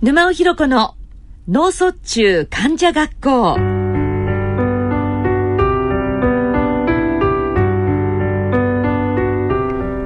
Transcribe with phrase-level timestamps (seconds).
[0.00, 0.94] 沼尾ひろ子の
[1.48, 3.56] 脳卒中患者学校。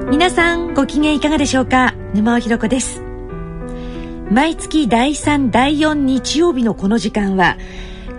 [0.09, 1.93] 皆さんご機嫌いかがでしょうか？
[2.15, 3.03] 沼尾ひろ子です。
[4.31, 7.55] 毎月第3第4日曜日のこの時間は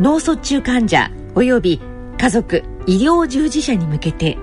[0.00, 1.80] 脳卒中患者及び
[2.16, 4.38] 家族医療従事者に向けて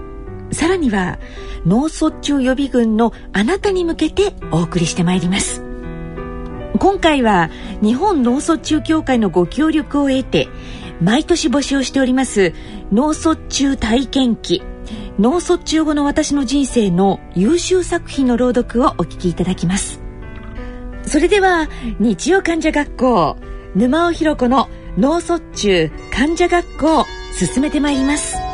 [0.52, 1.18] さらには
[1.66, 5.70] 脳卒中予備軍のあなたに向けてお送りしてまいります。
[6.82, 7.52] 今回は
[7.84, 10.47] 日本脳卒中協会のご協力を得て
[11.00, 12.54] 毎年募集しております
[12.92, 14.64] 脳卒中体験記。
[15.19, 20.02] 脳卒中後の私の人生の優秀作品の朗読をお聞きいただきます。
[21.04, 21.69] それでは
[22.00, 23.38] 日曜患者学校
[23.75, 28.50] 沼尾ひろ子の脳卒中患者学校進めてまいります。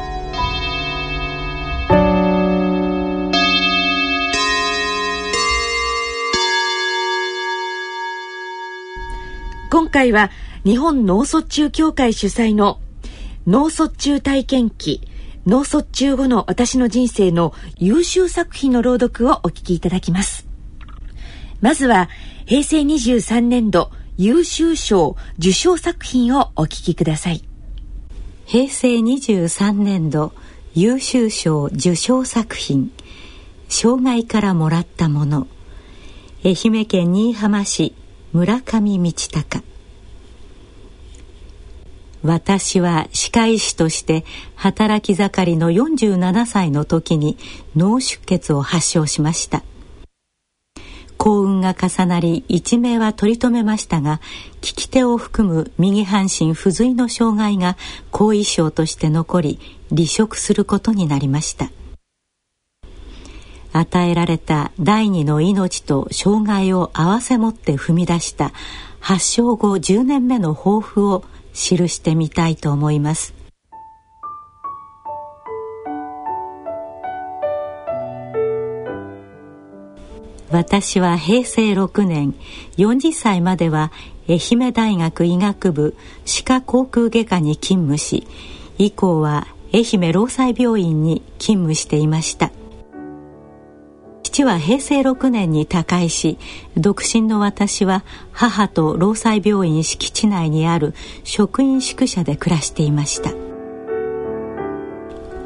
[9.87, 10.31] 今回は
[10.65, 12.81] 日本脳卒中協会主催の
[13.47, 15.07] 脳卒中体験記
[15.45, 20.45] 脳卒中後の私の人生の優秀作品の朗読をお聞きいただきます。
[21.61, 22.09] まずは
[22.45, 27.45] 平成23年度優秀賞受賞作品をお聞きください。
[28.45, 30.33] 平成23年度
[30.75, 32.91] 優秀賞受賞作品
[33.69, 35.47] 障害からもらったもの。
[36.43, 37.95] 愛媛県新居浜市
[38.33, 39.76] 村上道隆。
[42.27, 44.25] 私は歯科医師として
[44.55, 47.37] 働き盛りの47歳の時に
[47.77, 49.63] 脳出血を発症しました。
[51.17, 54.19] 幸運が重なり一命は取り留めましたが
[54.61, 57.77] 利き手を含む右半身不随の障害が
[58.11, 61.71] 後遺症として残り離職することになりました。
[63.71, 68.51] 与えられた第二の命と障害を併せ持って踏み出した
[68.99, 71.23] 発症後10年目の抱負を
[71.57, 73.33] 記してみたいと思います。
[80.49, 82.33] 私は平成6年
[82.77, 83.91] 40歳までは
[84.29, 88.25] 愛媛大学医学部歯科航空外科に勤務し
[88.77, 92.51] 以降は愛媛労災病院に勤務していました。
[94.37, 96.37] 父は平成6年に他界し
[96.75, 100.93] 独身の私は母と労災病院敷地内にある
[101.23, 103.31] 職員宿舎で暮らしていました。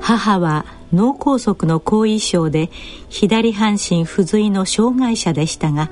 [0.01, 2.69] 母は脳梗塞の後遺症で
[3.07, 5.89] 左半身不随の障害者でしたが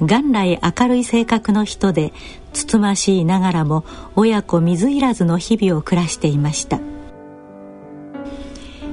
[0.00, 2.12] 元来明るい性格の人で
[2.52, 3.84] つつましいながらも
[4.16, 6.80] 親子水入らずの日々を暮らしていました。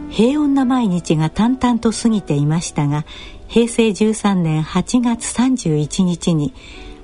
[0.09, 3.05] 平穏な毎日が淡々と過ぎていましたが
[3.47, 6.53] 平成13年8月31日に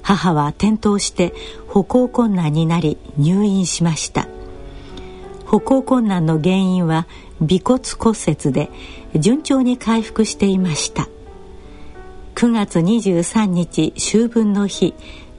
[0.02, 1.34] 母は転倒して
[1.68, 4.28] 歩行困難になり入院しました。
[5.46, 7.08] 歩行困難の原因は
[7.40, 8.70] 尾骨骨折で
[9.16, 11.08] 順調に回復していました。
[12.36, 14.94] 9月23日秋分の日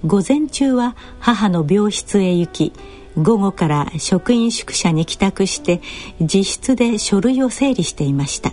[0.07, 2.73] 午前中は母の病室へ行き
[3.21, 5.81] 午後から職員宿舎に帰宅して
[6.21, 8.53] 自室で書類を整理していました。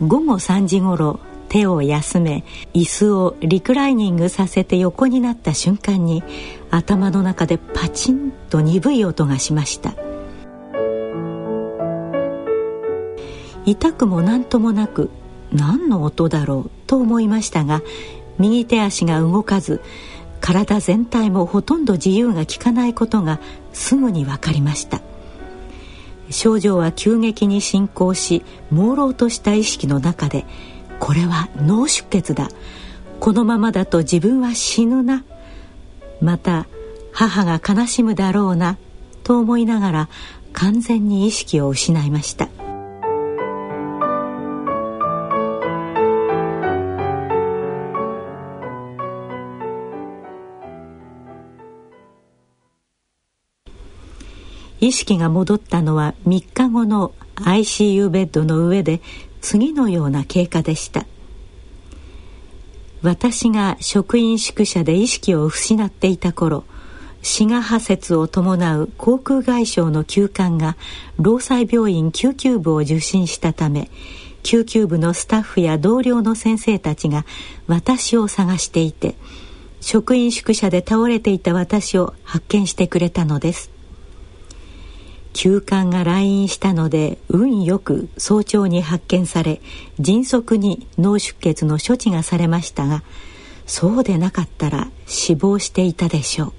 [0.00, 6.22] 午後3時ごろ手を休め椅子をリクライニングさせて横になった瞬間に
[6.70, 9.94] 頭の中でパチンと鈍い音がしました。
[13.64, 15.10] 痛くも何ともなく
[15.52, 17.82] 何の音だろうと思いましたが
[18.38, 19.80] 右手足が動かず
[20.40, 23.38] 体全体もほとんど自由が利かないことが
[23.72, 25.00] すぐに分かりました。
[26.30, 30.44] 症状は急激に進行し朦朧とした意識の中で
[30.98, 32.48] これは脳出血だ。
[33.18, 35.24] このままだと自分は死ぬな。
[36.20, 36.66] また
[37.12, 38.78] 母が悲しむだろうな
[39.24, 40.08] と思いながら
[40.52, 42.48] 完全に意識を失いました。
[54.82, 59.00] 意識が戻ったのは3日後の ICU ベッドの上で
[59.40, 61.06] 次のような経過でした。
[63.00, 66.64] 私が職員宿舎で意識を失っていた頃
[67.22, 70.76] 滋賀破切を伴う航空外傷の急患が
[71.16, 73.88] 労災病院救急部を受診したため
[74.42, 77.24] 救急部のスタッフや同僚の先生たちが
[77.68, 79.14] 私を探していて
[79.80, 83.81] 職員宿舎で倒れていた私を発見してくれたのです。
[85.32, 89.60] 急患が来院したので運よく早朝に発見され
[89.98, 93.02] 迅速に脳出血の処置がされましたが
[93.66, 96.52] そうでなかったら死亡していたでしょう。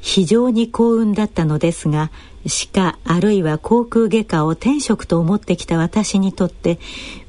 [0.00, 2.10] 非常に幸運だったのですが
[2.46, 6.78] 歯科あるいは航空外科を天職と思ってきた私にとって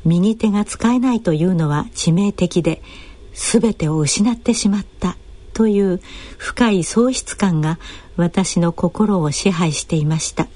[0.06, 2.82] 右手が使えないというのは致命的で
[3.34, 5.18] 全てを失ってしまった
[5.54, 6.00] という
[6.38, 7.80] 深い喪失感が
[8.20, 10.48] 私の心を支配していました。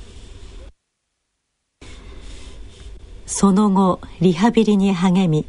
[3.26, 5.46] その後リハビリに励み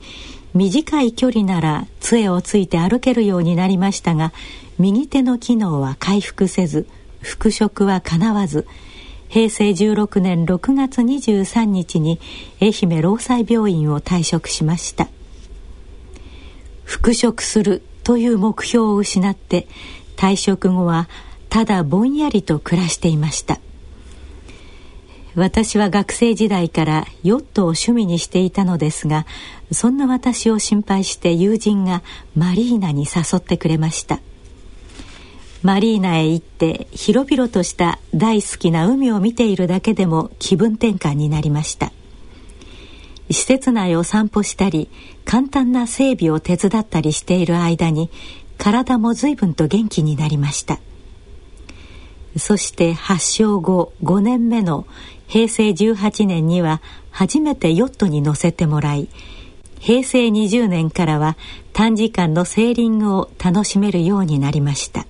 [0.55, 4.32] 短い距離なら杖をついて歩けるようになりましたが
[4.78, 6.87] 右手の機能は回復せず
[7.20, 8.67] 復職はかなわず
[9.28, 12.20] 平成16年6月23日に
[12.62, 15.08] 愛媛労災病院を退職しました。
[16.84, 19.67] 復職するという目標を失って
[20.17, 21.08] 退職後は
[21.54, 23.60] ただぼんやりと暮らしていました。
[25.36, 29.24] 私は学生時代からヨットを趣味にしていたのですが
[29.70, 32.02] そんな私を心配して友人が
[32.34, 34.18] マリーナに誘ってくれました。
[35.62, 41.92] マリーナへ行って広々とした大好きな海を見ているだけでも気分転換になりました。
[43.30, 44.90] 施設内を散歩したり
[45.24, 48.10] 簡単な整備を手伝ったりしている間に
[48.58, 50.80] 体も随分と元気になりました。
[52.36, 54.86] そして発症後5年目の
[55.26, 59.08] 平成18年には初めてヨットに乗せてもらい
[59.78, 61.36] 平成20年からは
[61.72, 65.06] 短時間のセーリングを楽しめるようになりました。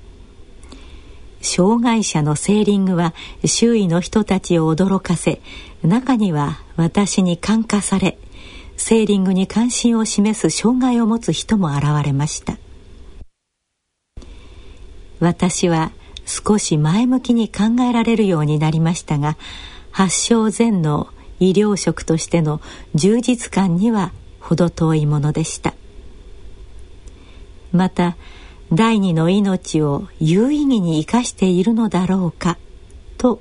[1.40, 5.40] 障害者のセーリングは周囲の人たちを驚かせ
[5.82, 8.18] 中には私に感化され
[8.76, 12.56] セーリングに関心を示す障害を持つ人も現れました。
[15.20, 15.92] 私は
[16.24, 19.36] 少し前向きに考えられるようになりましたが
[19.90, 21.08] 発症前の
[21.40, 22.60] 医療職としての
[22.94, 25.74] 充実感には程遠いものでした。
[27.72, 28.16] また
[28.72, 32.56] 第二の命を有意義に生かしているのだろうか
[33.18, 33.40] と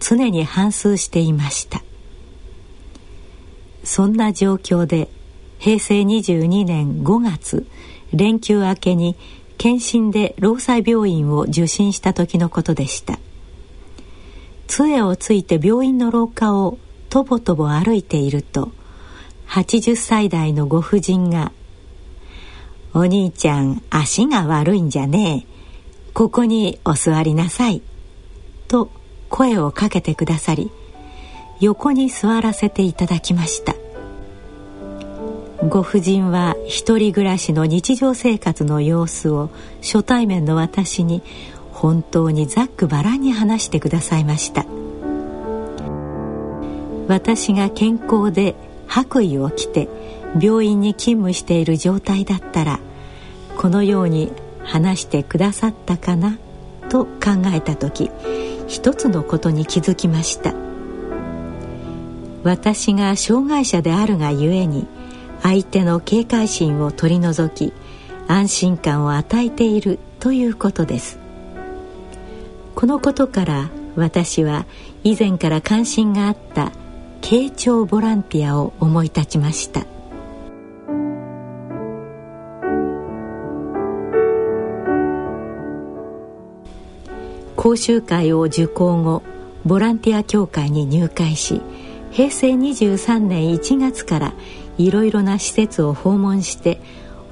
[0.00, 1.82] 常に反芻していました。
[3.84, 5.08] そんな状況で
[5.58, 7.66] 平成22年5月
[8.12, 9.16] 連休明けに
[9.58, 13.18] 検診で労災病院を受診した時のことでした。
[14.66, 18.72] 杖をついて病院の廊下をとぼとぼ歩いていると
[19.48, 21.52] 80歳代のご婦人が
[22.92, 25.56] 「お兄ちゃん足が悪いんじゃねえ。
[26.12, 27.82] ここにお座りなさい」
[28.68, 28.90] と
[29.28, 30.70] 声をかけてくださり
[31.60, 33.74] 横に座らせていただきました。
[35.62, 39.50] ご婦人は一人暮らしの日常生活の様子を
[39.80, 41.22] 初対面の私に
[41.72, 44.66] 本当にざっくばらんに話してくださいました。
[47.08, 48.54] 私が健康で
[48.86, 49.88] 白衣を着て
[50.40, 52.80] 病院に勤務している状態だったら
[53.56, 54.32] このように
[54.64, 56.36] 話してくださったかな
[56.88, 58.10] と考えた時
[58.66, 60.54] 一つのことに気づきました。
[62.42, 64.86] 私が障害者であるがゆえに
[65.46, 67.72] 相手の警戒心を取り除き
[68.26, 71.20] 安心感を与えているということです。
[72.74, 74.66] このことから私は
[75.04, 76.72] 以前から関心があった
[77.20, 79.86] 慶長ボランティアを思い立ちました。
[87.54, 89.22] 講習会を受講後
[89.64, 91.62] ボランティア協会に入会し
[92.10, 94.32] 平成23年1月から
[94.78, 96.80] いろいろな施設を訪問して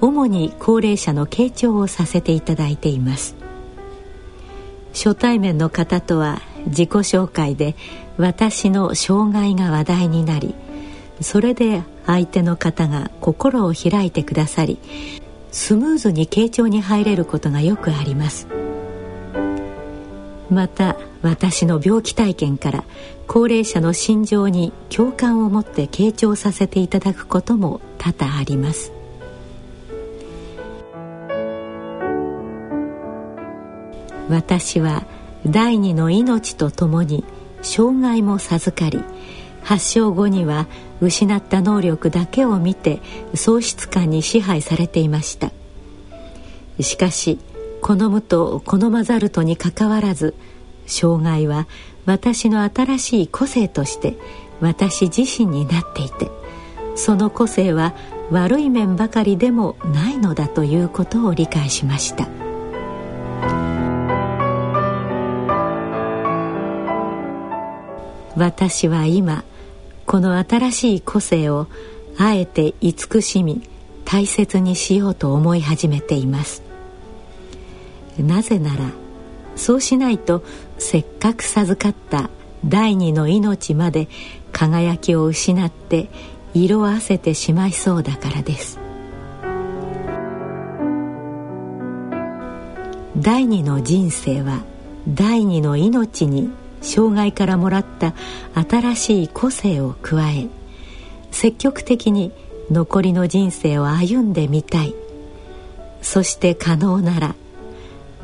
[0.01, 3.37] 主に高齢者の傾聴をさせていただいています。
[4.95, 7.75] 初対面の方とは自己紹介で
[8.17, 10.55] 私の障害が話題になり
[11.21, 14.79] それで相手の方が心を開いてくださり
[15.51, 18.64] スムーズに傾聴に入れることがよくあります。
[20.51, 22.85] また私の病気体験から
[23.27, 28.93] 高齢者の心情に共感を持って傾聴させていただくことも多々あります。
[34.29, 35.05] 私は
[35.47, 37.25] 第二の命とともに
[37.63, 39.03] 障害も授かり
[39.63, 40.67] 発症後には
[41.01, 43.01] 失った能力だけを見て
[43.35, 45.53] 喪失感に支配されていました。
[46.81, 47.39] しかし
[47.85, 50.35] 好むと好まざるとにかかわらず
[50.87, 51.69] 障害は
[52.07, 54.17] 私の新しい個性として
[54.63, 56.31] 私自身になっていて
[56.97, 57.95] その個性は
[58.31, 62.27] 悪い面ばかりでもないのだということを理解しました。
[68.35, 69.45] 私は今
[70.07, 71.67] この新しい個性を
[72.17, 73.61] あえて慈しみ
[74.07, 76.74] 大切にしようと思い始めています。
[78.23, 78.91] なぜなら
[79.57, 80.43] そうしないと
[80.79, 82.31] せっかく授かった
[82.65, 84.09] 第二の命まで
[84.53, 86.09] 輝きを失って
[86.55, 88.79] 色あせてしまいそうだからです。
[93.19, 94.65] 第二の人生は
[95.09, 96.51] 第二の命に
[96.83, 98.13] 障害からもらった
[98.55, 100.49] 新しい個性を加え
[101.31, 102.33] 積極的に
[102.71, 104.95] 残りの人生を歩んでみたい。
[106.03, 107.35] そして可能なら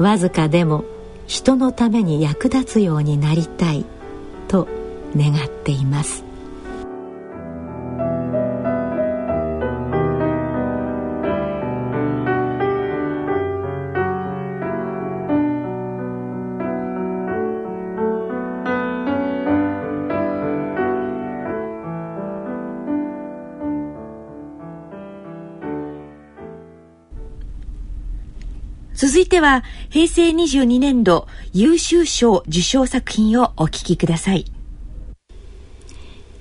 [0.00, 0.84] わずかでも
[1.26, 3.84] 人のために役立つようになりたい
[4.48, 4.66] と
[5.14, 6.29] 願っています。
[29.00, 34.44] 続いては平成22年度優秀賞受賞作品をお聞きください。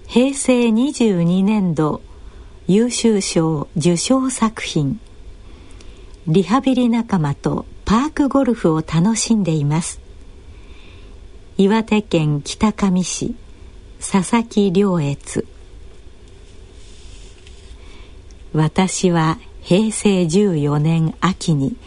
[0.08, 2.02] 平成22年度
[2.68, 5.00] 優秀賞受賞作品。
[6.28, 10.02] リハビリ仲間とパークゴルフを楽しんでいます。
[11.56, 13.36] 岩手県北上市
[14.02, 15.48] 佐々木良越
[18.52, 21.78] 私は平成14年秋に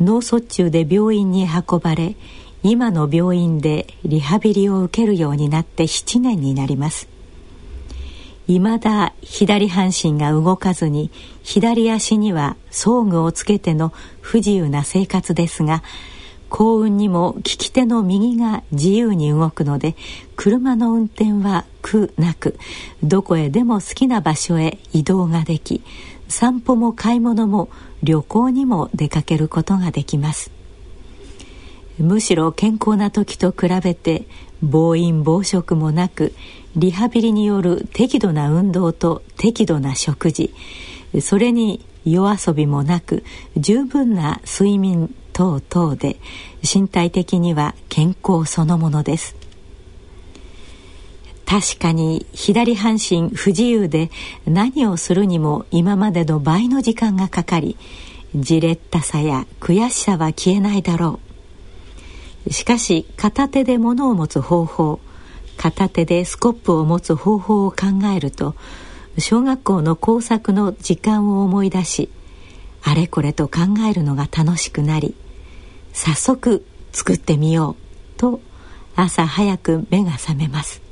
[0.00, 2.16] 脳卒中で病院に運ばれ
[2.62, 7.08] 今の病院でリハビリを受けるようになって7年になります。
[8.46, 11.10] 未だ左半身が動かずに
[11.44, 15.84] 左足には装具をつけての不自由な生活ですが
[16.48, 19.94] 幸運にも利き手の右が自由に動くので
[20.34, 22.58] 車の運転は苦なく
[23.04, 25.82] どこへでも好きな場所へ移動ができ
[26.30, 27.68] 散歩も買い物も
[28.02, 30.50] 旅行にも出かけることができます。
[31.98, 34.26] むしろ健康な時と比べて
[34.62, 36.32] 暴飲暴食もなく
[36.74, 40.54] リハビリによる適度な運動と適度な食事
[41.20, 43.22] それに夜遊びもなく
[43.56, 46.16] 十分な睡眠等々で
[46.62, 49.39] 身体的には健康そのものです。
[51.50, 54.12] 確かに左半身不自由で
[54.46, 57.76] 何をするにも今までの倍の時間がかかり
[58.36, 61.18] じれったさや悔しさは消えないだろ
[62.46, 62.52] う。
[62.52, 65.00] しかし片手で物を持つ方法
[65.56, 67.78] 片手でスコップを持つ方法を考
[68.16, 68.54] えると
[69.18, 72.10] 小学校の工作の時間を思い出し
[72.84, 75.16] あれこれと考えるのが楽しくなり
[75.92, 78.40] 早速作ってみようと
[78.94, 80.89] 朝早く目が覚めます。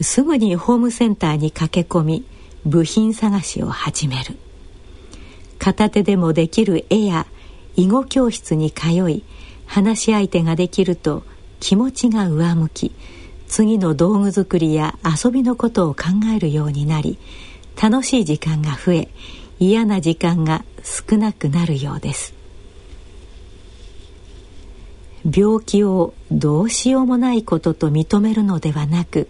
[0.00, 2.24] すぐにホームセンターに駆け込み
[2.64, 4.36] 部品探しを始める。
[5.58, 7.26] 片手でもできる絵や
[7.76, 9.24] 囲碁教室に通い
[9.66, 11.24] 話し相手ができると
[11.60, 12.92] 気持ちが上向き
[13.48, 17.18] 次の道具作りや遊びのことを考えるようになり
[17.80, 19.08] 楽しい時間が増え
[19.58, 22.34] 嫌な時間が少なくなるようです。
[25.24, 29.28] 病気をどうしようもないことと認めるのではなく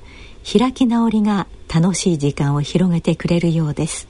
[0.51, 4.09] 開き直りが楽しい時間を広げてくれるようです。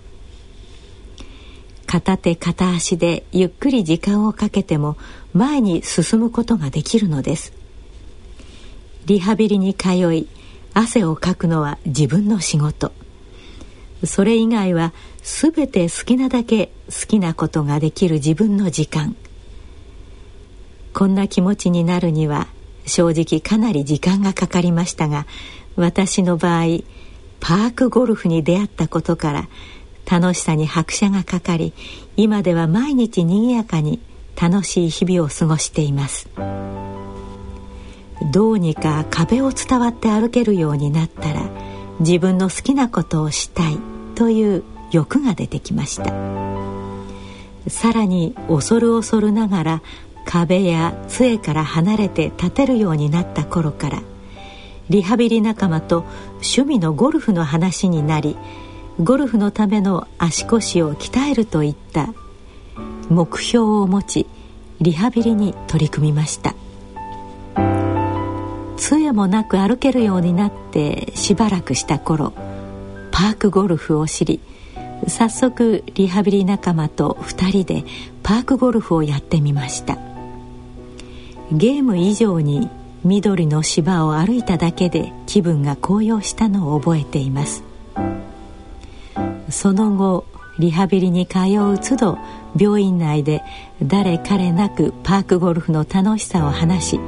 [1.85, 4.97] 片手片足でゆっくり時間をかけても
[5.33, 7.53] 前に進むことができるのです。
[9.07, 10.29] リハビリに通い
[10.75, 12.93] 汗をかくのは自分の仕事。
[14.05, 14.93] それ以外は
[15.25, 19.17] 全て好きなだけ好きなことができる自分の時間。
[20.95, 22.47] こんな気持ちになるには
[22.87, 25.27] 正直かなり時間がかかりましたが
[25.79, 26.65] 私の場合
[27.41, 29.49] パークゴルフに出会ったことから
[30.11, 31.73] 楽しさに拍車がかかり
[32.17, 34.01] 今では毎日にぎやかに
[34.41, 36.29] 楽しい日々を過ごしています。
[38.33, 41.49] どうにか壁を伝わって歩けるようになったら
[42.01, 43.79] 自分の好きなことをしたい
[44.17, 46.13] という欲が出てきました。
[47.69, 49.83] さらに恐る恐るながら
[50.25, 54.03] 壁や杖から離れて立てるようになった頃から
[54.91, 56.05] リハビリ仲間と
[56.35, 58.37] 趣味のゴルフの話になり
[59.03, 62.13] ゴルフのための足腰を鍛えるといった
[63.09, 64.27] 目標を持ち
[64.81, 66.55] リハビリに取り組みました。
[68.77, 72.33] 杖もなく歩けるようになってしばらくした頃
[73.11, 74.41] パークゴルフを知り
[75.09, 77.85] 早速リハビリ仲間と2人で
[78.23, 79.99] パークゴルフをやってみました。
[81.51, 82.69] ゲーム以上に
[83.05, 87.65] 緑の芝を歩いただけで気分が高揚したのを覚えています。
[89.51, 90.25] その後
[90.59, 92.19] リハビリに通う都度
[92.59, 93.43] 病院内で
[93.83, 97.01] 誰彼なくパークゴルフの楽しさを話し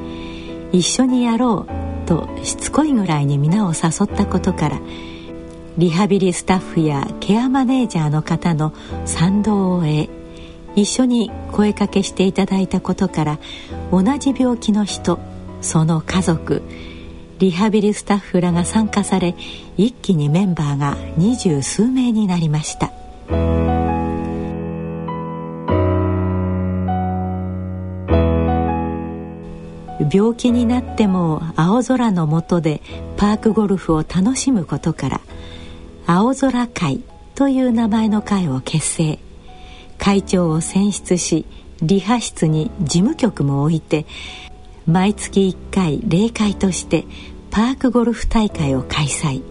[0.73, 4.80] 一緒にやろうとしつこいぐらいに皆を誘ったことから
[5.78, 8.73] リハビリスタッフやケアマネージャーの方の
[9.04, 10.09] 賛同を得
[10.76, 13.38] 一緒に声かけしていただいたことから
[13.90, 15.18] 同じ病気の人
[15.60, 16.62] その家族
[17.38, 19.34] リハビリスタッフらが参加され
[19.76, 22.92] 一気にメンバーが二十数名になりました。
[30.12, 32.82] 病気になっても青空の下で
[33.16, 35.20] パークゴルフを楽しむことから
[36.06, 37.00] 青空会
[37.36, 39.18] という名前の会を結成。
[39.98, 41.46] 会長を選出し
[41.82, 44.06] リハ室に事務局も置いて
[44.87, 47.04] 毎月1回例会として
[47.50, 49.42] パークゴルフ大会を開催。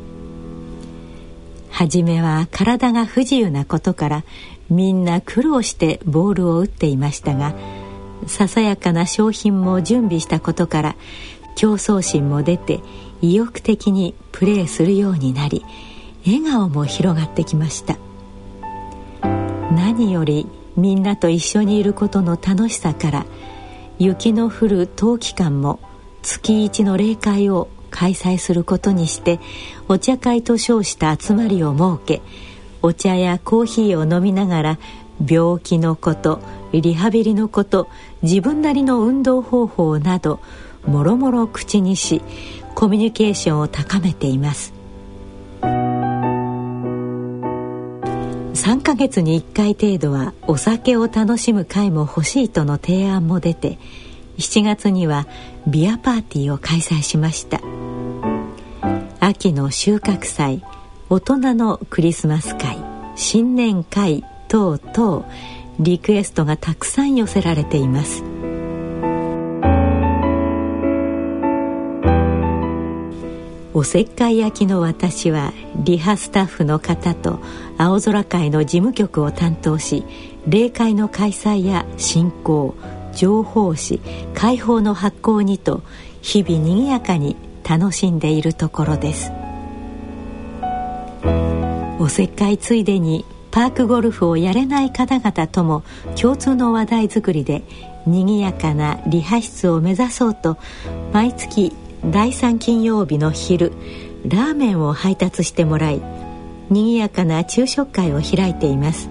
[1.70, 4.24] 初めは体が不自由なことから
[4.70, 7.56] みんな苦労してボールを打っていましたが
[8.28, 10.96] ささやかな商品も準備したことから
[11.56, 12.82] 競争心も出て
[13.22, 15.64] 意欲的にプレーするようになり
[16.26, 17.98] 笑顔も広がってきました。
[19.72, 23.26] 何よりみんなと一緒にいることの楽しさから
[24.00, 25.80] 雪の降る冬期間も
[26.22, 29.40] 月一の例会を開催することにして
[29.90, 32.22] お茶会と称した集まりを設け
[32.82, 34.80] お茶やコーヒーを飲みながら
[35.26, 36.40] 病気のこと
[36.72, 37.90] リハビリのこと
[38.22, 40.40] 自分なりの運動方法など
[40.86, 42.22] もろもろ口にし
[42.76, 44.74] コミュニケーションを高めています。
[48.70, 53.80] 3ヶ月に1回程度はお酒を楽しむ会も欲しいとの提案も出て
[54.38, 55.26] 7月には
[55.66, 57.62] ビアパーティーを開催しました。
[59.20, 60.64] 秋の収穫祭
[61.10, 62.78] 大人のクリスマス会
[63.16, 65.26] 新年会等々
[65.80, 68.24] リクエストがたくさん寄せられています。
[73.74, 77.40] おせっかい焼きの私はリハスタッフの方と
[77.78, 80.04] 青空会の事務局を担当し
[80.48, 82.76] 例会の開催や進行
[83.14, 84.02] 情報誌
[84.34, 85.84] 解放の発行にと
[86.22, 87.36] 日々にぎやかに
[87.68, 89.32] 楽しんでいるところです。
[92.00, 95.84] おせっかいついでにパークゴルフをやれない方々とも
[96.16, 97.64] 共通の話題作りで
[98.08, 100.58] にぎやかなリハ室を目指そうと
[101.12, 103.74] 毎月第3金曜日の昼
[104.26, 106.02] ラーメンを配達してもらい
[106.70, 109.10] にぎやかな昼食会を開いています。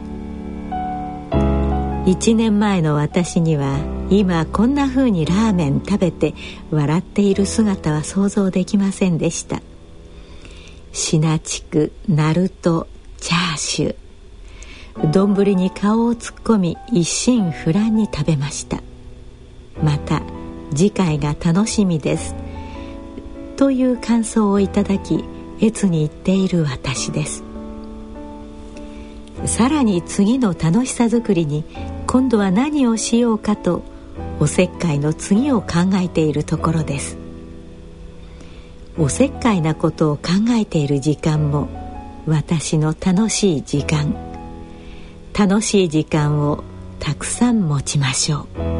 [2.06, 3.78] 1年前の私には
[4.10, 6.34] 今こんな風にラーメン食べて
[6.70, 9.60] 笑っている姿は想像できませんでした。
[10.92, 15.10] シナチクナルトチャーシュー。
[15.10, 18.82] 丼に顔を突っ込み一心不乱に食べました。
[19.82, 20.22] また
[20.74, 22.34] 次回が楽しみです。
[23.58, 25.24] という感想をいただき
[25.60, 27.42] 越に言っている私です。
[29.46, 31.64] さらに次の楽しさづくりに
[32.06, 33.82] 今度は何をしようかと
[34.38, 37.18] おせっかいの次を考えているところです。
[38.96, 41.68] おせっかいなことを考えている時間も
[42.26, 44.14] 私の楽しい時間。
[45.36, 46.62] 楽しい時間を
[47.00, 48.77] たくさん持ちましょう。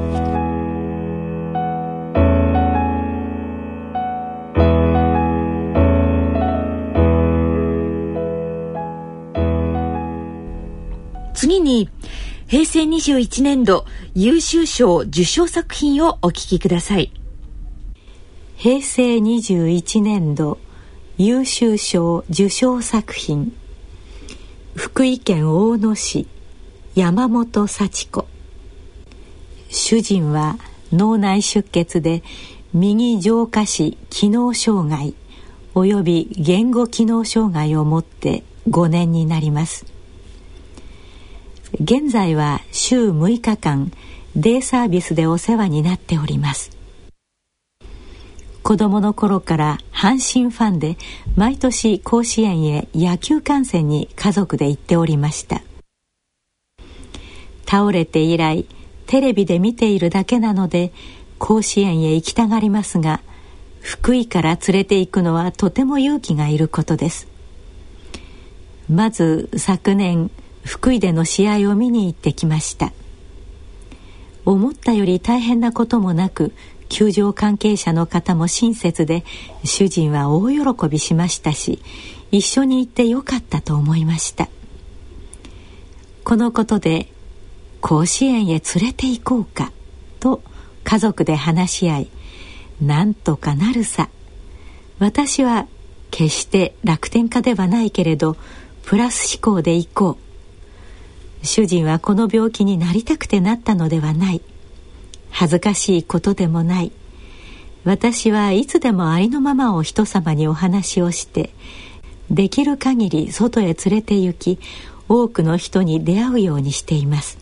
[12.48, 13.84] 平成21年度
[14.14, 17.12] 優秀賞受賞作品をお聞きください。
[18.56, 20.56] 平成21年度
[21.18, 23.52] 優秀賞受賞作品。
[24.74, 26.26] 福井県大野市
[26.94, 28.26] 山本幸子。
[29.68, 30.56] 主人は
[30.90, 32.22] 脳内出血で
[32.72, 35.14] 右上下肢機能障害
[35.74, 39.97] および言語機能障害を持って5年になります。
[41.74, 43.92] 現在は週6日間
[44.34, 46.70] デイサービスでお世話になっております。
[48.62, 50.96] 子供の頃から阪神ファンで
[51.36, 55.62] 毎年甲子園へ野球観戦に家族で行っておりました。
[57.66, 58.66] 倒れて以来
[59.06, 60.92] テレビで見ているだけなので
[61.38, 63.20] 甲子園へ行きたがりますが
[63.80, 67.28] 福井から連れて行くのはとても勇気がいることです。
[68.90, 70.30] まず昨年
[70.68, 72.92] 福井での試合を見に行ってきました。
[74.44, 76.52] 思ったより大変なこともなく
[76.90, 79.24] 球場関係者の方も親切で
[79.64, 81.82] 主人は大喜びしましたし
[82.30, 84.48] 一緒に行ってよかったと思いました。
[86.22, 87.08] このことで
[87.80, 89.72] 甲子園へ連れて行こうか
[90.20, 90.42] と
[90.84, 92.10] 家族で話し合い
[92.82, 94.10] なんとかなるさ。
[94.98, 95.66] 私は
[96.10, 98.36] 決して楽天家ではないけれど
[98.84, 100.27] プラス思考で行こう。
[101.42, 104.40] 主人はこの病気になりたくてなったのではない。
[105.30, 106.92] 恥ずかしいことでもない。
[107.84, 111.50] 私はいつでもありのままを人様にお話をして
[112.30, 114.58] できる限り外へ連れて行き
[115.08, 117.38] 多くの人に出会うようにしています。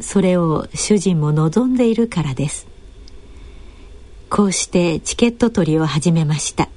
[0.00, 2.66] それを主人も望んでいるからです。
[4.28, 6.68] こうしてチケット取りを始めました。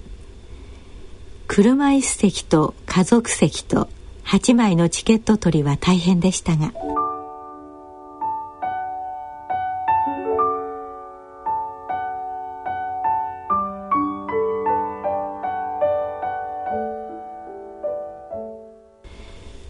[1.48, 3.88] 車椅子席と家族席と
[4.26, 6.74] 8枚のチケット取りは大変でしたが。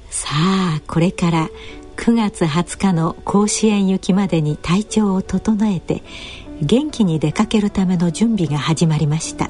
[0.09, 1.49] さあこれから
[1.95, 6.03] 9月20日の甲子園行きまでに体調を整えて
[6.61, 9.49] 元気に出かけるための準備が始まりました。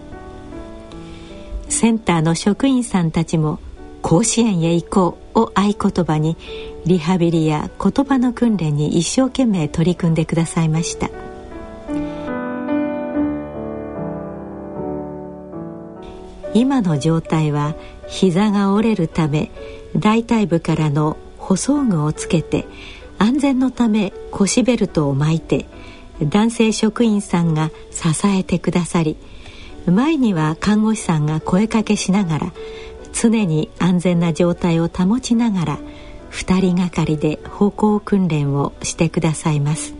[1.69, 3.59] センターの職員さんたちも
[4.03, 6.37] 「甲子園へ行こう」を合言葉に
[6.85, 11.09] リハビリや言葉の訓練に一生懸命取り組んでくださいました。
[16.53, 17.73] 今の状態は
[18.07, 19.49] 膝が折れるため
[19.97, 22.67] 大腿部からの舗装具をつけて
[23.17, 25.65] 安全のため腰ベルトを巻いて
[26.21, 29.17] 男性職員さんが支えてくださり
[29.87, 32.53] 前には看護師さんが声かけしながら
[33.13, 35.79] 常に安全な状態を保ちながら
[36.31, 39.93] 2人がかりで歩行訓練をしてくださいます。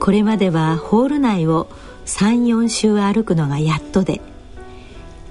[0.00, 1.68] これまではホール内を
[2.06, 4.22] 34周歩くのがやっとで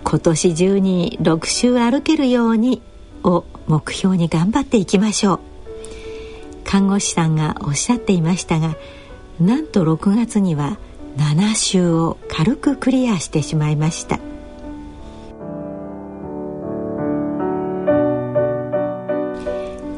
[0.03, 2.81] 今年中に6周歩けるように
[3.23, 5.39] を目標に頑張っていきましょう。
[6.63, 8.75] 看護師さんがおっしゃっていましたが
[9.39, 10.77] なんと6月には
[11.17, 14.19] 7周を軽くクリアしてしまいました。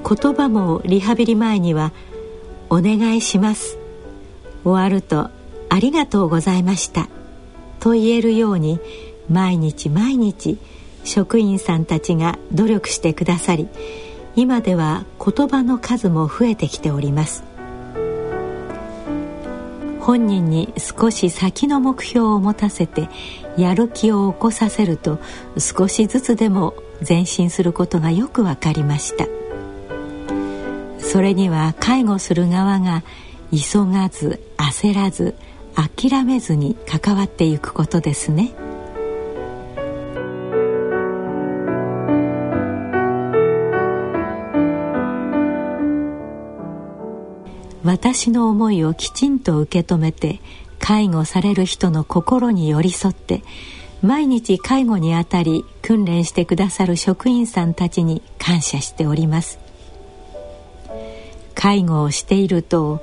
[0.10, 1.92] 言葉もリハビリ前には
[2.72, 3.78] 「お願いします」
[4.66, 5.30] 終わると
[5.70, 7.08] 「ありがとうございました」
[7.80, 8.80] と言えるように
[9.30, 10.58] 毎日毎日
[11.04, 13.68] 職員さんたちが努力してくださり
[14.36, 17.49] 今では言葉の数も増えてきております。
[20.10, 23.10] 本人に少し先の目標を持たせて
[23.58, 25.20] やる気を起こさせると
[25.60, 26.74] 少しずつでも
[27.08, 29.28] 前進することがよく分かりました。
[30.98, 33.04] それには介護する側が
[33.52, 35.36] 急がず焦らず
[35.76, 38.56] 諦めずに関わっていくことですね。
[48.02, 50.40] 私の思いをきちんと受け止めて
[50.80, 53.44] 介護される人の心に寄り添って
[54.02, 59.60] 毎日介護にあたり訓練してくださる職員さんたちに感謝しております。
[61.56, 63.02] 介護をしていると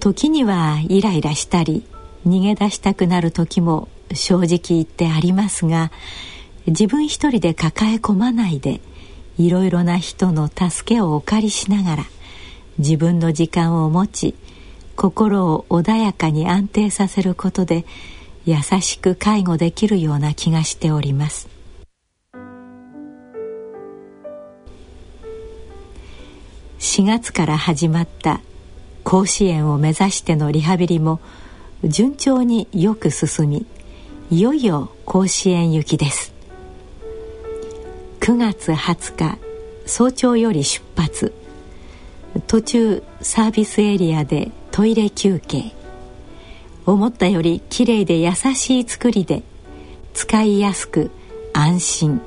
[0.00, 1.86] 時にはイライラしたり
[2.26, 5.92] 逃げ出したくなる時も正直言ってありますが
[6.66, 8.80] 自分一人で抱え込まないで
[9.38, 12.04] いろいろな人の助けをお借りしながら
[12.78, 14.34] 自分の時間を持ち
[14.96, 17.84] 心を穏やかに安定させることで
[18.44, 21.48] 優しく介護できるような気がしております。
[26.78, 28.40] 4月から始まった
[29.04, 31.20] 甲子園を目指してのリハビリも
[31.84, 33.66] 順調によく進み
[34.30, 36.32] いよいよ甲子園行きです。
[38.20, 39.38] 9月20日
[39.86, 41.41] 早朝より出発。
[42.46, 45.72] 途中サービスエリアでトイレ休憩。
[46.86, 49.42] 思ったよりきれいで優しい作りで
[50.14, 51.10] 使いやすく
[51.52, 52.20] 安心。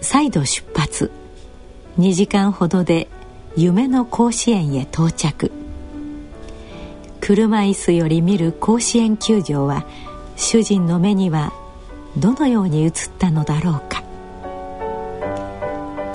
[0.00, 1.10] 再度出発。
[1.98, 3.08] 2時間ほどで
[3.56, 5.50] 夢の甲子園へ到着。
[7.20, 9.84] 車椅子より見る甲子園球場は
[10.36, 11.52] 主人の目には
[12.16, 14.02] どのように映ったのだろうか。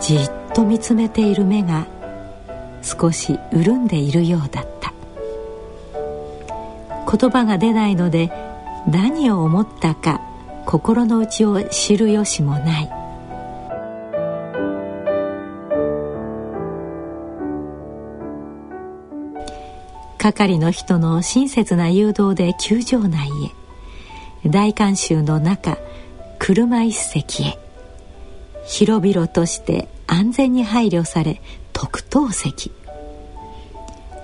[0.01, 1.87] じっと見つめている目が
[2.83, 4.93] 少し潤んでいるようだった。
[7.09, 8.31] 言葉が出ないので
[8.87, 10.21] 何を思ったか
[10.65, 12.89] 心の内を知る由もない。
[20.17, 23.27] 係の人の親切な誘導で球場内
[24.45, 25.77] へ大観衆の中
[26.39, 27.59] 車一席へ。
[28.65, 31.41] 広々として安全に配慮され
[31.73, 32.71] 特等席。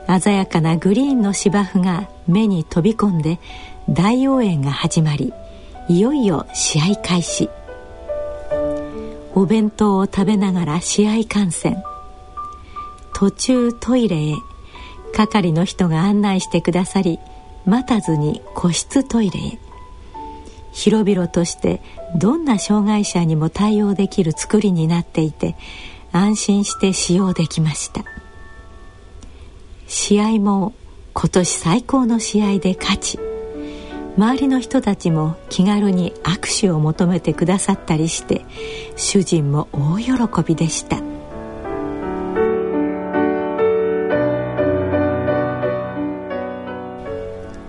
[0.07, 3.39] 鮮やかなグリーンの芝生が目に飛び込んで
[3.89, 5.33] 大応援が始まり
[5.88, 7.49] いよいよ試合開始。
[9.35, 11.83] お弁当を食べながら試合観戦。
[13.13, 14.35] 途中トイレへ
[15.13, 17.19] 係の人が案内してくださり
[17.65, 19.59] 待たずに個室トイレへ。
[20.71, 21.81] 広々として
[22.15, 25.55] どんな障害者にも対応できる作りになっていて
[26.11, 28.03] 安心して使用できました。
[29.87, 30.73] 試合も
[31.13, 33.19] 今年最高の試合で勝ち
[34.17, 38.45] 周りの人たちも気軽に握手を求めてくださったりして
[38.95, 41.01] 主人も大喜びでした。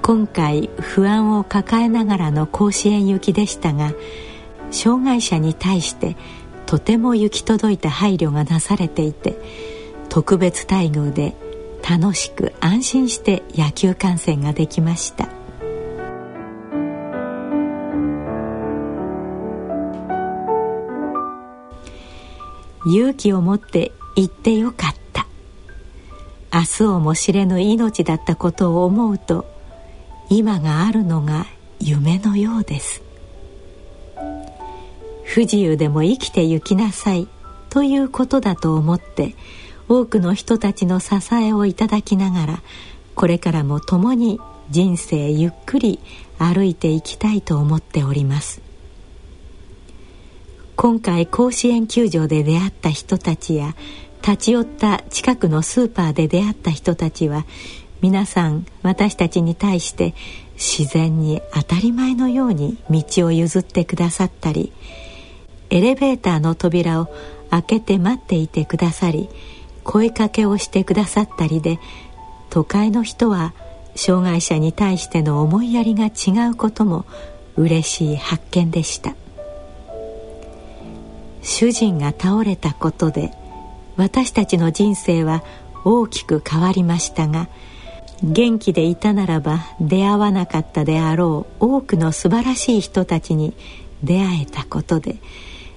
[0.03, 3.93] 今回不安を抱えながらの甲子園行きでしたが
[4.73, 6.17] 障害者に対して
[6.71, 9.35] とても行き届いた配慮がなされていて
[10.09, 11.35] 特別待遇で
[11.83, 15.29] 楽しく安心して野球観戦ができました。
[22.87, 25.27] 勇気を持って行ってよかった。
[26.53, 29.45] 明日をも知れぬ命だったことを思うと
[30.29, 31.47] 今があるのが
[31.81, 33.10] 夢のようです。
[35.33, 37.29] 不自由でも生きてゆきなさい。
[37.69, 39.37] ということだと思って
[39.89, 42.63] 多くの人たちの支えをいただきながら
[43.15, 44.41] これからも共に
[44.71, 46.01] 人生ゆっくり
[46.37, 48.61] 歩いていきたいと思っております。
[50.75, 53.77] 今回甲子園球場で出会った人たちや
[54.23, 57.47] 立ち寄った近くのスーパーで出会った人たちは
[58.01, 60.13] 皆さん私たちに対して
[60.55, 64.73] 自然に当たり前のように道を譲ってくださったり
[65.71, 67.09] エレベーターの扉を
[67.51, 69.29] 開けて待っていてくださり
[69.85, 71.79] 声かけをしてくださったりで
[72.51, 73.55] 都会の人は
[73.97, 77.05] 障害者に対しての思いやりが違うことも
[77.57, 79.15] 嬉しい発見でした。
[81.43, 83.33] 主人が倒れたことで
[83.97, 85.43] 私たちの人生は
[85.85, 87.49] 大きく変わりましたが
[88.23, 93.55] 元気でいたならば出会わなかったであろう多くの素晴らしい人たちに
[94.05, 95.17] 出会えたことで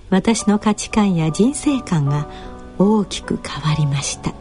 [0.09, 2.27] 私の価値観や人生観が
[2.77, 4.33] 大きく変わりました。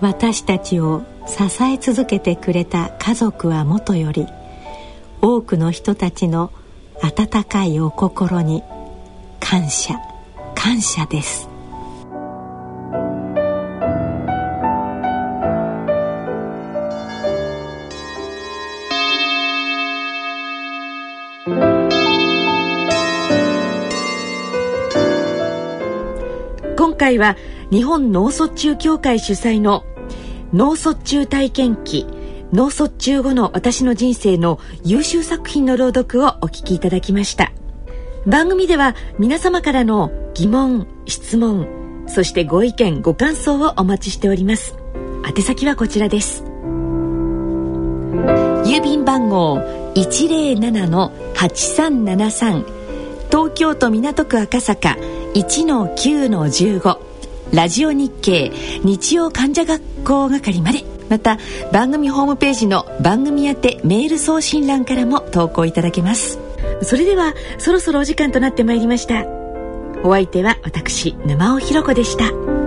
[0.00, 4.26] 私たちを支え続けてくれた家族はもとより
[5.20, 6.52] 多くの人たちの
[7.02, 8.62] 温かいお心に
[9.40, 9.94] 感謝
[10.54, 11.47] 感謝です。
[27.08, 27.36] 回は
[27.70, 29.84] 日本脳卒中協会主催の
[30.52, 32.06] 脳卒中体験記
[32.52, 37.52] 脳卒中後の私の人生の優秀作品の朗読をお聞きいただきました。
[38.26, 44.74] 番組では皆様からの疑問質問そしてご意見ご感想をお待ちしております。
[45.26, 46.44] 宛先はこちらです。
[48.64, 49.58] 郵便番号
[49.94, 52.64] 107-8373
[53.30, 54.96] 東京都港区赤坂。
[55.38, 56.98] 1の9の15
[57.54, 58.50] ラジオ日経
[58.82, 60.82] 日曜患者学校係まで。
[61.08, 61.38] また
[61.72, 66.40] 番組ホームページの番組宛てメール送信欄からも投稿いただけます。
[66.82, 69.24] それではそろそろお時間となってまいりました。
[70.02, 72.57] お相手は私沼尾ひろ子でした。